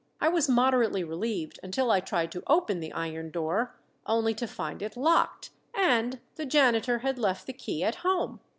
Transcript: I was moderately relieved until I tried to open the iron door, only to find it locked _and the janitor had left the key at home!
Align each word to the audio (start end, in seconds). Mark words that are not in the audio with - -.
I 0.19 0.29
was 0.29 0.49
moderately 0.49 1.03
relieved 1.03 1.59
until 1.61 1.91
I 1.91 1.99
tried 1.99 2.31
to 2.31 2.41
open 2.47 2.79
the 2.79 2.91
iron 2.91 3.29
door, 3.29 3.75
only 4.07 4.33
to 4.33 4.47
find 4.47 4.81
it 4.81 4.97
locked 4.97 5.51
_and 5.75 6.19
the 6.37 6.45
janitor 6.47 6.97
had 7.05 7.19
left 7.19 7.45
the 7.45 7.53
key 7.53 7.83
at 7.83 7.97
home! 7.97 8.39